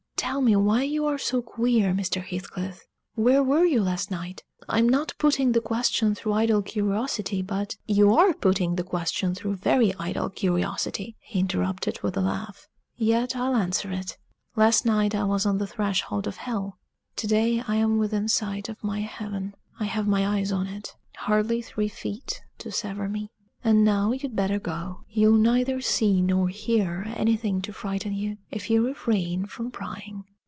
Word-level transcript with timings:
"Tell 0.15 0.39
me 0.41 0.55
why 0.55 0.83
you 0.83 1.07
are 1.07 1.17
so 1.17 1.41
queer, 1.41 1.93
Mr. 1.93 2.23
Heathcliff. 2.23 2.85
Where 3.15 3.43
were 3.43 3.65
you 3.65 3.81
last 3.81 4.09
night? 4.11 4.43
I'm 4.69 4.87
not 4.87 5.13
putting 5.17 5.51
the 5.51 5.59
question 5.59 6.13
through 6.15 6.33
idle 6.33 6.61
curiosity, 6.61 7.41
but" 7.41 7.75
"You 7.97 8.13
are 8.13 8.33
putting 8.35 8.75
the 8.75 8.83
question 8.83 9.33
through 9.35 9.55
very 9.55 9.93
idle 9.95 10.29
curiosity," 10.29 11.17
he 11.19 11.39
interrupted, 11.39 12.01
with 12.01 12.15
a 12.15 12.21
laugh. 12.21 12.67
"Yet 12.95 13.35
I'll 13.35 13.55
answer 13.55 13.91
it. 13.91 14.15
Last 14.55 14.85
night 14.85 15.13
I 15.15 15.23
was 15.25 15.45
on 15.47 15.57
the 15.57 15.67
threshold 15.67 16.27
of 16.27 16.37
hell. 16.37 16.77
To 17.17 17.27
day 17.27 17.61
I 17.67 17.75
am 17.77 17.97
within 17.97 18.29
sight 18.29 18.69
of 18.69 18.81
my 18.83 19.01
heaven 19.01 19.55
I 19.81 19.85
have 19.85 20.07
my 20.07 20.25
eyes 20.37 20.51
on 20.53 20.67
it 20.67 20.95
hardly 21.17 21.61
three 21.63 21.89
feet 21.89 22.41
to 22.59 22.71
sever 22.71 23.09
me. 23.09 23.31
And 23.63 23.85
now 23.85 24.11
you'd 24.11 24.35
better 24.35 24.57
go. 24.59 25.01
You'll 25.07 25.37
neither 25.37 25.81
see 25.81 26.19
nor 26.19 26.49
hear 26.49 27.03
anything 27.15 27.61
to 27.61 27.71
frighten 27.71 28.15
you 28.15 28.37
if 28.49 28.71
you 28.71 28.83
refrain 28.83 29.45
from 29.45 29.69
prying." 29.69 30.23